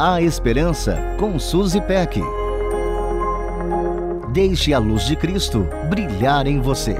[0.00, 2.20] A Esperança com Suzy Peck.
[4.32, 6.94] Deixe a luz de Cristo brilhar em você.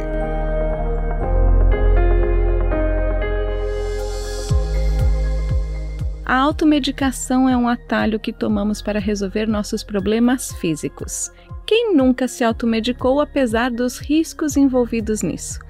[6.25, 11.31] A automedicação é um atalho que tomamos para resolver nossos problemas físicos.
[11.65, 15.61] Quem nunca se automedicou apesar dos riscos envolvidos nisso?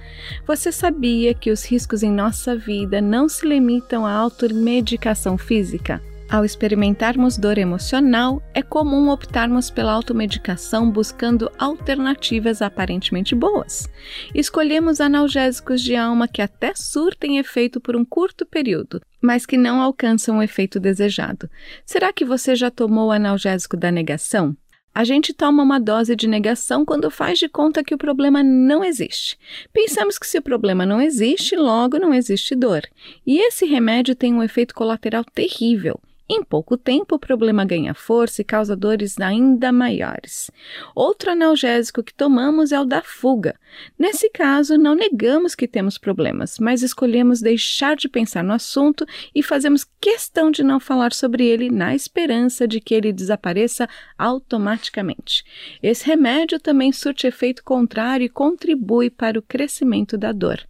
[0.47, 6.03] Você sabia que os riscos em nossa vida não se limitam à automedicação física?
[6.31, 13.89] Ao experimentarmos dor emocional, é comum optarmos pela automedicação buscando alternativas aparentemente boas.
[14.35, 19.81] Escolhemos analgésicos de alma que até surtem efeito por um curto período, mas que não
[19.81, 21.49] alcançam o efeito desejado.
[21.87, 24.55] Será que você já tomou o analgésico da negação?
[24.95, 28.85] A gente toma uma dose de negação quando faz de conta que o problema não
[28.85, 29.39] existe.
[29.73, 32.83] Pensamos que se o problema não existe, logo não existe dor.
[33.27, 35.99] E esse remédio tem um efeito colateral terrível.
[36.31, 40.51] Em pouco tempo, o problema ganha força e causa dores ainda maiores.
[40.95, 43.59] Outro analgésico que tomamos é o da fuga.
[43.99, 49.43] Nesse caso, não negamos que temos problemas, mas escolhemos deixar de pensar no assunto e
[49.43, 53.89] fazemos questão de não falar sobre ele na esperança de que ele desapareça
[54.19, 55.43] automaticamente.
[55.83, 60.61] Esse remédio também surte efeito contrário e contribui para o crescimento da dor.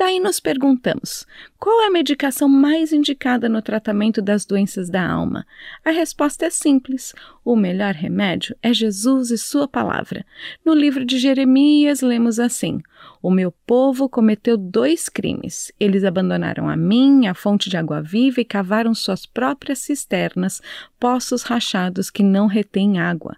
[0.00, 1.26] Daí nos perguntamos:
[1.58, 5.46] qual é a medicação mais indicada no tratamento das doenças da alma?
[5.84, 10.24] A resposta é simples: o melhor remédio é Jesus e Sua palavra.
[10.64, 12.80] No livro de Jeremias, lemos assim:
[13.22, 15.72] O meu povo cometeu dois crimes.
[15.80, 20.60] Eles abandonaram a mim, a fonte de água viva, e cavaram suas próprias cisternas,
[20.98, 23.36] poços rachados que não retêm água.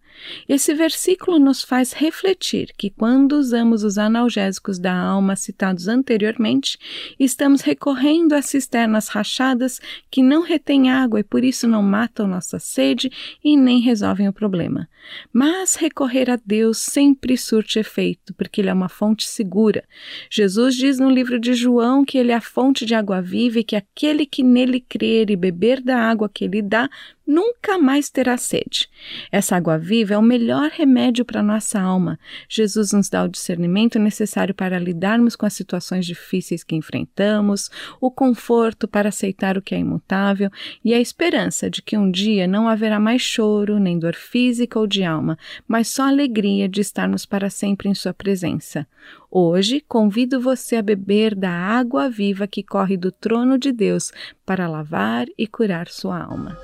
[0.49, 6.77] Esse versículo nos faz refletir que, quando usamos os analgésicos da alma citados anteriormente,
[7.19, 12.59] estamos recorrendo a cisternas rachadas que não retêm água e por isso não matam nossa
[12.59, 13.11] sede
[13.45, 14.89] e nem resolvem o problema.
[15.33, 19.85] Mas recorrer a Deus sempre surte efeito, porque Ele é uma fonte segura.
[20.31, 23.65] Jesus diz no livro de João que Ele é a fonte de água viva e
[23.65, 26.89] que aquele que nele crer e beber da água que Ele dá
[27.27, 28.89] nunca mais terá sede.
[29.31, 32.19] Essa água viva é o melhor remédio para nossa alma.
[32.49, 38.11] Jesus nos dá o discernimento necessário para lidarmos com as situações difíceis que enfrentamos, o
[38.11, 40.51] conforto para aceitar o que é imutável
[40.85, 44.87] e a esperança de que um dia não haverá mais choro, nem dor física ou
[44.87, 48.87] de alma, mas só alegria de estarmos para sempre em Sua presença.
[49.31, 54.13] Hoje, convido você a beber da água viva que corre do trono de Deus
[54.45, 56.59] para lavar e curar sua alma.